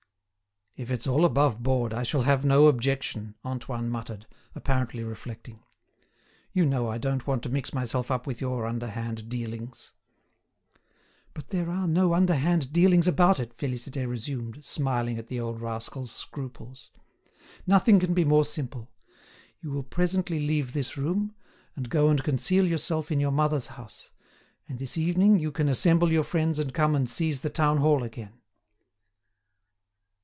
"If 0.77 0.89
it's 0.89 1.05
all 1.05 1.25
above 1.25 1.61
board 1.61 1.93
I 1.93 2.03
shall 2.03 2.21
have 2.21 2.45
no 2.45 2.67
objection," 2.67 3.35
Antoine 3.43 3.89
muttered, 3.89 4.25
apparently 4.55 5.03
reflecting. 5.03 5.59
"You 6.53 6.65
know 6.65 6.87
I 6.89 6.97
don't 6.97 7.27
want 7.27 7.43
to 7.43 7.49
mix 7.49 7.73
myself 7.73 8.09
up 8.09 8.25
with 8.25 8.39
your 8.39 8.65
underhand 8.65 9.27
dealings." 9.27 9.91
"But 11.33 11.49
there 11.49 11.69
are 11.69 11.89
no 11.89 12.13
underhand 12.13 12.71
dealings 12.71 13.05
about 13.05 13.37
it," 13.37 13.53
Félicité 13.55 14.07
resumed, 14.07 14.63
smiling 14.63 15.19
at 15.19 15.27
the 15.27 15.41
old 15.41 15.59
rascal's 15.59 16.11
scruples. 16.13 16.89
"Nothing 17.67 17.99
can 17.99 18.13
be 18.13 18.23
more 18.23 18.45
simple: 18.45 18.89
you 19.59 19.71
will 19.71 19.83
presently 19.83 20.39
leave 20.39 20.71
this 20.71 20.95
room, 20.97 21.35
and 21.75 21.89
go 21.89 22.07
and 22.07 22.23
conceal 22.23 22.65
yourself 22.65 23.11
in 23.11 23.19
your 23.19 23.31
mother's 23.31 23.67
house, 23.67 24.13
and 24.69 24.79
this 24.79 24.97
evening 24.97 25.37
you 25.37 25.51
can 25.51 25.67
assemble 25.67 26.13
your 26.13 26.23
friends 26.23 26.59
and 26.59 26.73
come 26.73 26.95
and 26.95 27.09
seize 27.09 27.41
the 27.41 27.49
town 27.51 27.79
hall 27.79 28.03
again." 28.03 28.31